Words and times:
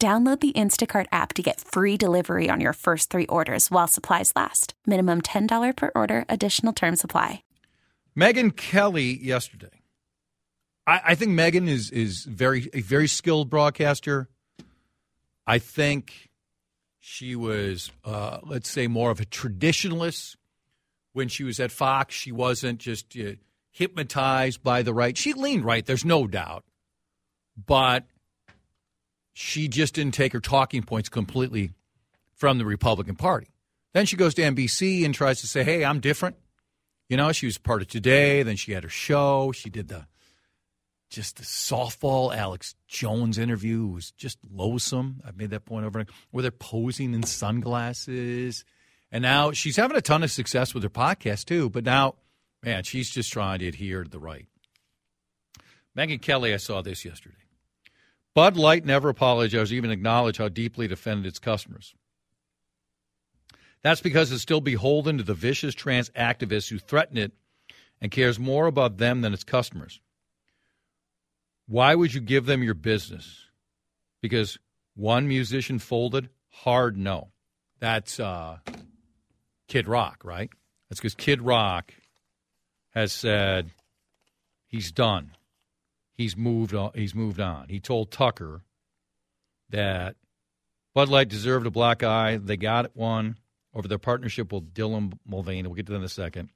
Download 0.00 0.38
the 0.38 0.52
Instacart 0.52 1.06
app 1.10 1.32
to 1.32 1.42
get 1.42 1.60
free 1.60 1.96
delivery 1.96 2.48
on 2.48 2.60
your 2.60 2.72
first 2.72 3.10
three 3.10 3.26
orders 3.26 3.68
while 3.68 3.88
supplies 3.88 4.32
last. 4.36 4.74
Minimum 4.86 5.22
$10 5.22 5.76
per 5.76 5.90
order, 5.96 6.24
additional 6.28 6.72
term 6.72 6.94
supply. 6.94 7.42
Megyn 8.16 8.56
Kelly 8.56 9.18
yesterday. 9.20 9.82
I, 10.86 11.00
I 11.04 11.14
think 11.16 11.32
Megyn 11.32 11.68
is 11.68 11.90
is 11.90 12.24
very 12.24 12.70
a 12.72 12.80
very 12.80 13.08
skilled 13.08 13.50
broadcaster. 13.50 14.28
I 15.48 15.58
think 15.58 16.30
she 17.00 17.34
was, 17.34 17.90
uh, 18.04 18.38
let's 18.44 18.68
say, 18.68 18.86
more 18.86 19.10
of 19.10 19.18
a 19.18 19.24
traditionalist 19.24 20.36
when 21.12 21.26
she 21.26 21.42
was 21.42 21.58
at 21.58 21.72
Fox. 21.72 22.14
She 22.14 22.30
wasn't 22.30 22.78
just 22.78 23.16
uh, 23.16 23.32
hypnotized 23.72 24.62
by 24.62 24.82
the 24.82 24.94
right. 24.94 25.18
She 25.18 25.32
leaned 25.32 25.64
right. 25.64 25.84
There's 25.84 26.04
no 26.04 26.28
doubt, 26.28 26.64
but 27.66 28.04
she 29.38 29.68
just 29.68 29.94
didn't 29.94 30.14
take 30.14 30.32
her 30.32 30.40
talking 30.40 30.82
points 30.82 31.08
completely 31.08 31.70
from 32.34 32.58
the 32.58 32.64
Republican 32.64 33.14
Party. 33.14 33.46
Then 33.94 34.04
she 34.04 34.16
goes 34.16 34.34
to 34.34 34.42
NBC 34.42 35.04
and 35.04 35.14
tries 35.14 35.40
to 35.42 35.46
say, 35.46 35.62
hey, 35.62 35.84
I'm 35.84 36.00
different. 36.00 36.34
You 37.08 37.16
know, 37.16 37.30
she 37.30 37.46
was 37.46 37.56
part 37.56 37.80
of 37.80 37.86
Today. 37.86 38.42
Then 38.42 38.56
she 38.56 38.72
had 38.72 38.82
her 38.82 38.88
show. 38.88 39.52
She 39.52 39.70
did 39.70 39.86
the 39.86 40.06
just 41.08 41.36
the 41.36 41.44
softball 41.44 42.36
Alex 42.36 42.74
Jones 42.88 43.38
interview 43.38 43.86
was 43.86 44.10
just 44.10 44.38
loathsome. 44.52 45.22
I've 45.24 45.36
made 45.36 45.50
that 45.50 45.64
point 45.64 45.86
over 45.86 46.04
where 46.32 46.42
they're 46.42 46.50
posing 46.50 47.14
in 47.14 47.22
sunglasses. 47.22 48.64
And 49.12 49.22
now 49.22 49.52
she's 49.52 49.76
having 49.76 49.96
a 49.96 50.02
ton 50.02 50.24
of 50.24 50.32
success 50.32 50.74
with 50.74 50.82
her 50.82 50.90
podcast 50.90 51.44
too. 51.44 51.70
But 51.70 51.84
now, 51.84 52.16
man, 52.64 52.82
she's 52.82 53.08
just 53.08 53.32
trying 53.32 53.60
to 53.60 53.68
adhere 53.68 54.02
to 54.02 54.10
the 54.10 54.18
right. 54.18 54.46
Megyn 55.96 56.20
Kelly, 56.20 56.52
I 56.52 56.56
saw 56.56 56.82
this 56.82 57.04
yesterday. 57.04 57.36
Bud 58.38 58.56
Light 58.56 58.84
never 58.84 59.08
apologized 59.08 59.72
or 59.72 59.74
even 59.74 59.90
acknowledged 59.90 60.38
how 60.38 60.48
deeply 60.48 60.86
it 60.86 60.92
offended 60.92 61.26
its 61.26 61.40
customers. 61.40 61.96
That's 63.82 64.00
because 64.00 64.30
it's 64.30 64.42
still 64.42 64.60
beholden 64.60 65.18
to 65.18 65.24
the 65.24 65.34
vicious 65.34 65.74
trans 65.74 66.08
activists 66.10 66.70
who 66.70 66.78
threaten 66.78 67.18
it 67.18 67.32
and 68.00 68.12
cares 68.12 68.38
more 68.38 68.68
about 68.68 68.98
them 68.98 69.22
than 69.22 69.34
its 69.34 69.42
customers. 69.42 70.00
Why 71.66 71.96
would 71.96 72.14
you 72.14 72.20
give 72.20 72.46
them 72.46 72.62
your 72.62 72.74
business? 72.74 73.46
Because 74.22 74.56
one 74.94 75.26
musician 75.26 75.80
folded? 75.80 76.28
Hard 76.48 76.96
no. 76.96 77.32
That's 77.80 78.20
uh, 78.20 78.58
Kid 79.66 79.88
Rock, 79.88 80.22
right? 80.22 80.50
That's 80.88 81.00
because 81.00 81.16
Kid 81.16 81.42
Rock 81.42 81.92
has 82.90 83.10
said 83.10 83.72
he's 84.68 84.92
done. 84.92 85.32
He's 86.18 86.36
moved 86.36 86.74
on. 86.74 86.90
He's 86.96 87.14
moved 87.14 87.38
on. 87.38 87.68
He 87.68 87.78
told 87.78 88.10
Tucker 88.10 88.62
that 89.70 90.16
Bud 90.92 91.08
Light 91.08 91.28
deserved 91.28 91.64
a 91.64 91.70
black 91.70 92.02
eye. 92.02 92.38
They 92.38 92.56
got 92.56 92.96
one 92.96 93.36
over 93.72 93.86
their 93.86 93.98
partnership 93.98 94.52
with 94.52 94.74
Dylan 94.74 95.12
Mulvaney. 95.24 95.68
We'll 95.68 95.76
get 95.76 95.86
to 95.86 95.92
that 95.92 95.98
in 95.98 96.04
a 96.04 96.08
second. 96.08 96.50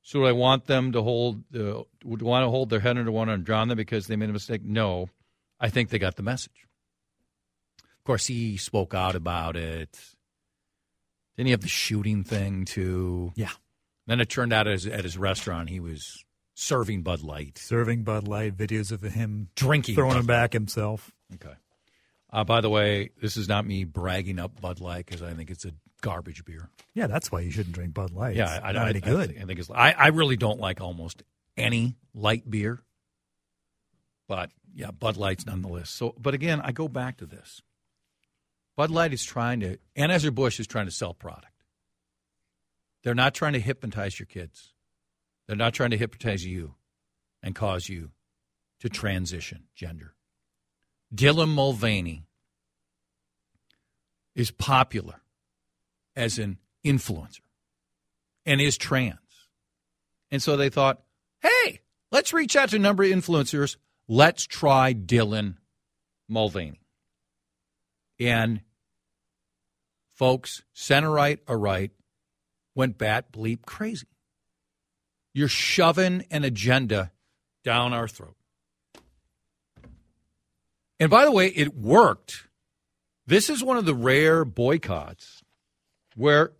So 0.00 0.20
do 0.20 0.26
I 0.26 0.32
want 0.32 0.64
them 0.64 0.92
to 0.92 1.02
hold? 1.02 1.44
Uh, 1.54 1.82
would 2.04 2.22
want 2.22 2.44
to 2.44 2.48
hold 2.48 2.70
their 2.70 2.80
head 2.80 2.96
under 2.96 3.12
water 3.12 3.32
and 3.32 3.44
drown 3.44 3.68
them 3.68 3.76
because 3.76 4.06
they 4.06 4.16
made 4.16 4.30
a 4.30 4.32
mistake? 4.32 4.62
No, 4.64 5.10
I 5.60 5.68
think 5.68 5.90
they 5.90 5.98
got 5.98 6.16
the 6.16 6.22
message. 6.22 6.66
Of 7.82 8.04
course, 8.04 8.26
he 8.26 8.56
spoke 8.56 8.94
out 8.94 9.14
about 9.14 9.56
it. 9.56 9.98
Then 11.36 11.46
you 11.46 11.52
have 11.52 11.60
the 11.60 11.68
shooting 11.68 12.24
thing 12.24 12.64
too. 12.64 13.32
Yeah. 13.34 13.50
Then 14.06 14.20
it 14.20 14.30
turned 14.30 14.54
out 14.54 14.66
at 14.68 14.72
his, 14.72 14.86
at 14.86 15.04
his 15.04 15.18
restaurant 15.18 15.68
he 15.68 15.80
was 15.80 16.24
serving 16.58 17.02
Bud 17.02 17.22
Light, 17.22 17.58
Serving 17.58 18.02
Bud 18.02 18.26
Light, 18.26 18.56
videos 18.56 18.90
of 18.90 19.02
him 19.02 19.48
drinking, 19.54 19.94
throwing 19.94 20.14
Bud 20.14 20.20
him 20.20 20.26
back 20.26 20.52
himself. 20.54 21.12
Okay. 21.34 21.52
Uh, 22.32 22.42
by 22.44 22.60
the 22.60 22.70
way, 22.70 23.10
this 23.20 23.36
is 23.36 23.46
not 23.48 23.64
me 23.66 23.84
bragging 23.84 24.38
up 24.38 24.60
Bud 24.60 24.80
Light 24.80 25.06
because 25.06 25.22
I 25.22 25.32
think 25.34 25.50
it's 25.50 25.64
a 25.64 25.72
garbage 26.00 26.44
beer. 26.44 26.70
Yeah, 26.94 27.06
that's 27.06 27.30
why 27.30 27.40
you 27.40 27.50
shouldn't 27.50 27.74
drink 27.74 27.94
Bud 27.94 28.10
Light. 28.10 28.36
Yeah, 28.36 28.56
It's 28.56 28.64
I, 28.64 28.72
not 28.72 28.86
I, 28.86 28.90
any 28.90 29.02
I 29.02 29.06
good. 29.06 29.28
think, 29.30 29.42
I 29.42 29.44
think 29.44 29.58
it's. 29.60 29.70
I, 29.70 29.92
I 29.92 30.06
really 30.08 30.36
don't 30.36 30.58
like 30.58 30.80
almost 30.80 31.22
any 31.56 31.94
light 32.14 32.48
beer, 32.50 32.82
but 34.26 34.50
yeah, 34.74 34.90
Bud 34.90 35.16
Light's 35.16 35.46
nonetheless. 35.46 35.90
So, 35.90 36.14
but 36.18 36.34
again, 36.34 36.60
I 36.64 36.72
go 36.72 36.88
back 36.88 37.18
to 37.18 37.26
this. 37.26 37.62
Bud 38.76 38.90
Light 38.90 39.12
is 39.12 39.24
trying 39.24 39.60
to, 39.60 39.78
Anheuser 39.96 40.34
Busch 40.34 40.58
is 40.60 40.66
trying 40.66 40.86
to 40.86 40.90
sell 40.92 41.14
product. 41.14 41.52
They're 43.02 43.14
not 43.14 43.34
trying 43.34 43.52
to 43.54 43.60
hypnotize 43.60 44.18
your 44.18 44.26
kids. 44.26 44.72
They're 45.46 45.56
not 45.56 45.74
trying 45.74 45.90
to 45.90 45.96
hypnotize 45.96 46.44
you 46.44 46.74
and 47.42 47.54
cause 47.54 47.88
you 47.88 48.10
to 48.80 48.88
transition 48.88 49.64
gender. 49.74 50.14
Dylan 51.14 51.48
Mulvaney 51.48 52.26
is 54.34 54.50
popular 54.50 55.20
as 56.14 56.38
an 56.38 56.58
influencer 56.84 57.40
and 58.44 58.60
is 58.60 58.76
trans. 58.76 59.18
And 60.30 60.42
so 60.42 60.56
they 60.56 60.68
thought, 60.68 61.02
hey, 61.40 61.80
let's 62.10 62.32
reach 62.32 62.56
out 62.56 62.70
to 62.70 62.76
a 62.76 62.80
number 62.80 63.04
of 63.04 63.10
influencers. 63.10 63.76
Let's 64.08 64.44
try 64.46 64.92
Dylan 64.94 65.56
Mulvaney. 66.28 66.80
And 68.18 68.62
folks, 70.14 70.62
center 70.72 71.10
right 71.10 71.38
or 71.46 71.58
right, 71.58 71.92
went 72.74 72.98
bat 72.98 73.32
bleep 73.32 73.64
crazy. 73.66 74.06
You're 75.36 75.48
shoving 75.48 76.24
an 76.30 76.44
agenda 76.44 77.12
down 77.62 77.92
our 77.92 78.08
throat. 78.08 78.36
And 80.98 81.10
by 81.10 81.26
the 81.26 81.30
way, 81.30 81.48
it 81.48 81.76
worked. 81.76 82.48
This 83.26 83.50
is 83.50 83.62
one 83.62 83.76
of 83.76 83.84
the 83.84 83.94
rare 83.94 84.46
boycotts 84.46 85.42
where 86.14 86.52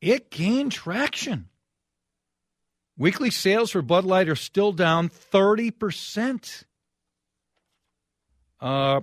it 0.00 0.30
gained 0.30 0.70
traction. 0.70 1.48
Weekly 2.96 3.30
sales 3.30 3.72
for 3.72 3.82
Bud 3.82 4.04
Light 4.04 4.28
are 4.28 4.36
still 4.36 4.70
down 4.70 5.08
30%. 5.08 6.64
Uh, 8.60 9.00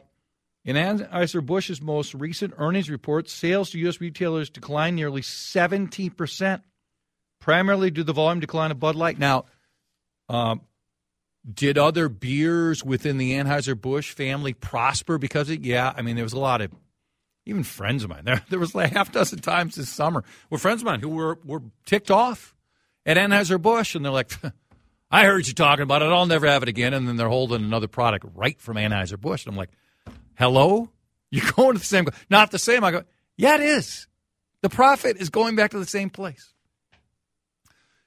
in 0.64 0.78
Anheuser-Busch's 0.78 1.82
most 1.82 2.14
recent 2.14 2.54
earnings 2.58 2.90
report, 2.90 3.28
sales 3.28 3.72
to 3.72 3.80
U.S. 3.80 4.00
retailers 4.00 4.50
declined 4.50 4.96
nearly 4.96 5.20
17%, 5.20 6.62
primarily 7.46 7.92
due 7.92 8.02
to 8.02 8.06
the 8.06 8.12
volume 8.12 8.40
decline 8.40 8.72
of 8.72 8.80
Bud 8.80 8.96
Light. 8.96 9.20
Now, 9.20 9.46
um, 10.30 10.62
did 11.48 11.78
other 11.78 12.10
beers 12.10 12.84
within 12.84 13.20
the 13.20 13.34
Anheuser-Busch 13.34 14.14
family 14.14 14.54
prosper 14.54 15.20
because 15.20 15.48
of 15.52 15.58
it? 15.58 15.62
Yeah. 15.62 15.94
I 15.96 16.02
mean, 16.02 16.16
there 16.16 16.26
was 16.26 16.34
a 16.34 16.40
lot 16.40 16.62
of, 16.62 16.72
even 17.46 17.62
friends 17.62 18.04
of 18.04 18.10
mine. 18.10 18.24
There, 18.26 18.42
there 18.50 18.58
was 18.58 18.74
like 18.74 18.92
a 18.92 18.96
half 18.96 19.12
dozen 19.12 19.42
times 19.42 19.76
this 19.76 19.90
summer 19.90 20.24
where 20.50 20.58
friends 20.58 20.82
of 20.82 20.88
mine 20.88 21.02
who 21.02 21.10
were, 21.10 21.38
were 21.46 21.62
ticked 21.86 22.10
off 22.10 22.56
at 23.06 23.16
Anheuser-Busch, 23.16 23.94
and 23.94 24.04
they're 24.04 24.12
like, 24.12 24.32
I 25.12 25.26
heard 25.26 25.48
you 25.48 25.54
talking 25.54 25.84
about 25.84 26.02
it. 26.02 26.06
I'll 26.06 26.26
never 26.26 26.48
have 26.48 26.64
it 26.64 26.70
again. 26.70 26.96
And 26.96 27.08
then 27.08 27.16
they're 27.16 27.30
holding 27.30 27.64
another 27.64 27.88
product 27.88 28.26
right 28.34 28.60
from 28.60 28.78
Anheuser-Busch. 28.78 29.46
And 29.46 29.54
I'm 29.54 29.58
like, 29.58 29.70
hello? 30.34 30.90
You're 31.30 31.52
going 31.56 31.74
to 31.74 31.80
the 31.80 31.86
same, 31.86 32.08
not 32.28 32.50
the 32.50 32.58
same. 32.58 32.84
I 32.84 32.90
go, 32.90 33.04
yeah, 33.38 33.54
it 33.54 33.62
is. 33.62 34.08
The 34.64 34.70
profit 34.70 35.18
is 35.18 35.30
going 35.30 35.56
back 35.56 35.70
to 35.72 35.80
the 35.80 35.86
same 35.86 36.10
place. 36.10 36.55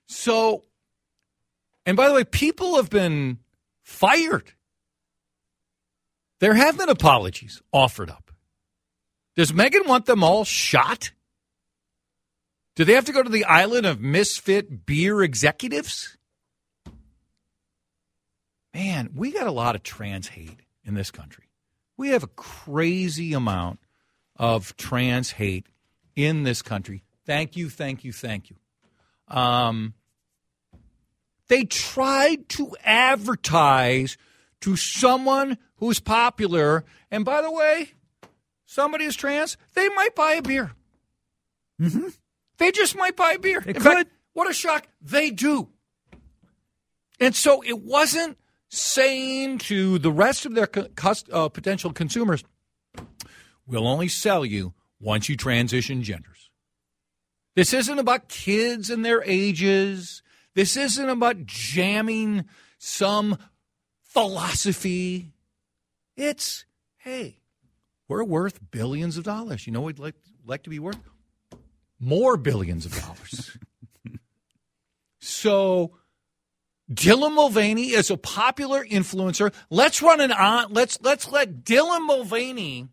So, 0.08 0.64
and 1.86 1.96
by 1.96 2.08
the 2.08 2.14
way, 2.14 2.24
people 2.24 2.76
have 2.76 2.90
been 2.90 3.38
fired. 3.82 4.52
There 6.40 6.54
have 6.54 6.78
been 6.78 6.88
apologies 6.88 7.62
offered 7.72 8.10
up. 8.10 8.30
Does 9.36 9.52
Megyn 9.52 9.86
want 9.86 10.06
them 10.06 10.24
all 10.24 10.44
shot? 10.44 11.12
Do 12.74 12.84
they 12.84 12.94
have 12.94 13.04
to 13.06 13.12
go 13.12 13.22
to 13.22 13.30
the 13.30 13.44
island 13.44 13.86
of 13.86 14.00
misfit 14.00 14.86
beer 14.86 15.22
executives? 15.22 16.16
Man, 18.72 19.10
we 19.14 19.32
got 19.32 19.46
a 19.46 19.52
lot 19.52 19.74
of 19.74 19.82
trans 19.82 20.28
hate 20.28 20.60
in 20.84 20.94
this 20.94 21.10
country. 21.10 21.44
We 21.96 22.10
have 22.10 22.22
a 22.22 22.28
crazy 22.28 23.32
amount 23.32 23.80
of 24.36 24.76
trans 24.76 25.32
hate 25.32 25.66
in 26.14 26.44
this 26.44 26.62
country. 26.62 27.02
Thank 27.26 27.56
you, 27.56 27.68
thank 27.68 28.04
you, 28.04 28.12
thank 28.12 28.50
you. 28.50 28.56
Um, 29.26 29.94
they 31.48 31.64
tried 31.64 32.48
to 32.50 32.76
advertise 32.84 34.16
to 34.60 34.76
someone 34.76 35.58
who's 35.76 36.00
popular, 36.00 36.84
and 37.10 37.24
by 37.24 37.40
the 37.42 37.50
way, 37.50 37.92
somebody 38.66 39.04
is 39.04 39.16
trans, 39.16 39.56
they 39.74 39.88
might 39.90 40.14
buy 40.14 40.32
a 40.32 40.42
beer. 40.42 40.72
Mm-hmm. 41.80 42.08
They 42.58 42.72
just 42.72 42.96
might 42.96 43.16
buy 43.16 43.32
a 43.32 43.38
beer. 43.38 43.60
They 43.60 43.70
In 43.70 43.76
could. 43.76 43.82
fact, 43.82 44.10
what 44.32 44.50
a 44.50 44.52
shock. 44.52 44.86
They 45.00 45.30
do. 45.30 45.68
And 47.20 47.34
so 47.34 47.62
it 47.62 47.80
wasn't 47.82 48.36
saying 48.68 49.58
to 49.58 49.98
the 49.98 50.12
rest 50.12 50.44
of 50.44 50.54
their 50.54 50.66
co- 50.66 50.88
uh, 51.32 51.48
potential 51.48 51.92
consumers, 51.92 52.44
we'll 53.66 53.86
only 53.86 54.08
sell 54.08 54.44
you 54.44 54.74
once 55.00 55.28
you 55.28 55.36
transition 55.36 56.02
genders. 56.02 56.50
This 57.54 57.72
isn't 57.72 57.98
about 57.98 58.28
kids 58.28 58.90
and 58.90 59.04
their 59.04 59.22
ages. 59.24 60.22
This 60.58 60.76
isn't 60.76 61.08
about 61.08 61.46
jamming 61.46 62.44
some 62.78 63.38
philosophy. 64.02 65.32
It's, 66.16 66.64
hey, 66.96 67.38
we're 68.08 68.24
worth 68.24 68.58
billions 68.72 69.16
of 69.16 69.22
dollars. 69.22 69.68
You 69.68 69.72
know 69.72 69.82
what 69.82 69.86
we'd 69.86 69.98
like, 70.00 70.16
like 70.44 70.64
to 70.64 70.70
be 70.70 70.80
worth? 70.80 70.98
More 72.00 72.36
billions 72.36 72.86
of 72.86 73.00
dollars. 73.00 73.56
so 75.20 75.92
Dylan 76.92 77.36
Mulvaney 77.36 77.90
is 77.90 78.10
a 78.10 78.16
popular 78.16 78.84
influencer. 78.84 79.54
Let's 79.70 80.02
run 80.02 80.20
an 80.20 80.32
on. 80.32 80.72
Let's 80.72 80.98
let's 81.00 81.30
let 81.30 81.62
Dylan 81.62 82.04
Mulvaney 82.04 82.88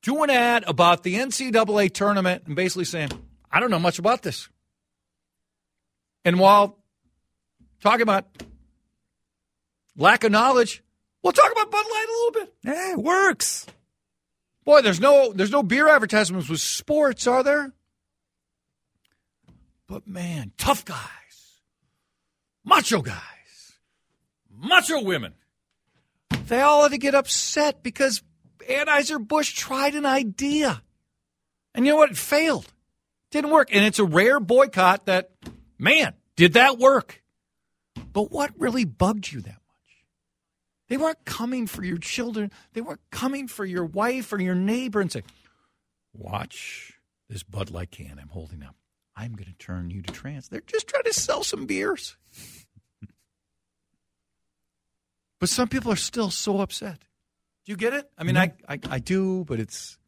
do 0.00 0.22
an 0.22 0.30
ad 0.30 0.64
about 0.66 1.02
the 1.02 1.16
NCAA 1.16 1.92
tournament 1.92 2.44
and 2.46 2.56
basically 2.56 2.86
saying, 2.86 3.10
I 3.52 3.60
don't 3.60 3.70
know 3.70 3.78
much 3.78 3.98
about 3.98 4.22
this. 4.22 4.48
And 6.24 6.40
while 6.40 6.78
talking 7.80 8.02
about 8.02 8.26
lack 9.96 10.24
of 10.24 10.32
knowledge, 10.32 10.82
we'll 11.22 11.32
talk 11.32 11.50
about 11.52 11.70
Bud 11.70 11.84
Light 11.90 12.06
a 12.08 12.12
little 12.12 12.40
bit. 12.40 12.54
Yeah, 12.64 12.92
it 12.92 12.98
works. 12.98 13.66
Boy, 14.64 14.82
there's 14.82 15.00
no 15.00 15.32
there's 15.32 15.52
no 15.52 15.62
beer 15.62 15.88
advertisements 15.88 16.48
with 16.48 16.60
sports, 16.60 17.26
are 17.26 17.42
there? 17.42 17.72
But 19.86 20.08
man, 20.08 20.52
tough 20.58 20.84
guys, 20.84 21.60
macho 22.64 23.02
guys, 23.02 23.72
macho 24.50 25.02
women. 25.02 25.34
They 26.48 26.60
all 26.60 26.82
had 26.82 26.92
to 26.92 26.98
get 26.98 27.14
upset 27.14 27.82
because 27.82 28.22
Anheuser-Busch 28.68 29.54
tried 29.54 29.94
an 29.94 30.06
idea. 30.06 30.82
And 31.74 31.84
you 31.86 31.92
know 31.92 31.98
what? 31.98 32.10
It 32.10 32.16
failed. 32.16 32.66
Didn't 33.30 33.50
work. 33.50 33.68
And 33.72 33.84
it's 33.84 33.98
a 33.98 34.04
rare 34.04 34.40
boycott 34.40 35.06
that, 35.06 35.30
man, 35.78 36.14
did 36.36 36.54
that 36.54 36.78
work? 36.78 37.22
But 38.16 38.32
what 38.32 38.58
really 38.58 38.86
bugged 38.86 39.30
you 39.30 39.42
that 39.42 39.50
much? 39.50 40.06
They 40.88 40.96
weren't 40.96 41.26
coming 41.26 41.66
for 41.66 41.84
your 41.84 41.98
children. 41.98 42.50
They 42.72 42.80
weren't 42.80 43.02
coming 43.10 43.46
for 43.46 43.66
your 43.66 43.84
wife 43.84 44.32
or 44.32 44.40
your 44.40 44.54
neighbor 44.54 45.02
and 45.02 45.12
say, 45.12 45.22
Watch 46.14 46.94
this 47.28 47.42
Bud 47.42 47.70
Light 47.70 47.90
can 47.90 48.18
I'm 48.18 48.30
holding 48.30 48.62
up. 48.62 48.74
I'm 49.14 49.34
going 49.34 49.52
to 49.52 49.58
turn 49.58 49.90
you 49.90 50.00
to 50.00 50.10
trans. 50.14 50.48
They're 50.48 50.62
just 50.66 50.86
trying 50.86 51.02
to 51.02 51.12
sell 51.12 51.44
some 51.44 51.66
beers. 51.66 52.16
but 55.38 55.50
some 55.50 55.68
people 55.68 55.92
are 55.92 55.96
still 55.96 56.30
so 56.30 56.62
upset. 56.62 57.00
Do 57.66 57.72
you 57.72 57.76
get 57.76 57.92
it? 57.92 58.10
I 58.16 58.24
mean, 58.24 58.38
I, 58.38 58.54
I, 58.66 58.80
I 58.88 58.98
do, 58.98 59.44
but 59.44 59.60
it's. 59.60 59.98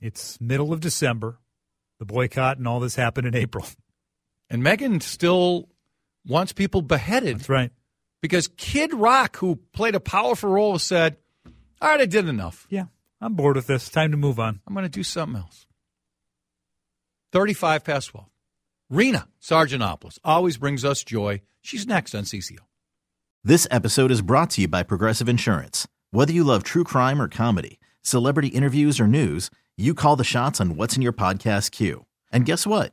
It's 0.00 0.40
middle 0.40 0.72
of 0.72 0.80
December. 0.80 1.40
The 1.98 2.06
boycott 2.06 2.56
and 2.56 2.66
all 2.66 2.80
this 2.80 2.94
happened 2.94 3.26
in 3.26 3.36
April. 3.36 3.66
And 4.48 4.62
Megyn 4.62 5.02
still 5.02 5.68
wants 6.28 6.52
people 6.52 6.82
beheaded 6.82 7.38
That's 7.40 7.48
right. 7.48 7.70
because 8.20 8.48
Kid 8.56 8.94
Rock, 8.94 9.36
who 9.38 9.56
played 9.72 9.94
a 9.94 10.00
powerful 10.00 10.50
role, 10.50 10.78
said, 10.78 11.16
All 11.80 11.88
right, 11.88 12.00
I 12.00 12.06
did 12.06 12.28
enough. 12.28 12.66
Yeah, 12.70 12.84
I'm 13.20 13.34
bored 13.34 13.56
with 13.56 13.66
this. 13.66 13.88
Time 13.88 14.10
to 14.12 14.16
move 14.16 14.38
on. 14.38 14.60
I'm 14.66 14.74
going 14.74 14.84
to 14.84 14.88
do 14.90 15.02
something 15.02 15.40
else. 15.40 15.66
35 17.32 17.84
past 17.84 18.08
12. 18.08 18.26
Rena 18.90 19.28
Sarigianopoulos 19.42 20.18
always 20.24 20.56
brings 20.56 20.84
us 20.84 21.04
joy. 21.04 21.42
She's 21.60 21.86
next 21.86 22.14
on 22.14 22.24
CCO. 22.24 22.60
This 23.44 23.66
episode 23.70 24.10
is 24.10 24.22
brought 24.22 24.50
to 24.50 24.62
you 24.62 24.68
by 24.68 24.82
Progressive 24.82 25.28
Insurance. 25.28 25.86
Whether 26.10 26.32
you 26.32 26.42
love 26.44 26.62
true 26.62 26.84
crime 26.84 27.20
or 27.20 27.28
comedy, 27.28 27.78
celebrity 28.02 28.48
interviews 28.48 28.98
or 28.98 29.06
news, 29.06 29.50
you 29.76 29.94
call 29.94 30.16
the 30.16 30.24
shots 30.24 30.60
on 30.60 30.74
what's 30.76 30.96
in 30.96 31.02
your 31.02 31.12
podcast 31.12 31.70
queue. 31.70 32.06
And 32.32 32.46
guess 32.46 32.66
what? 32.66 32.92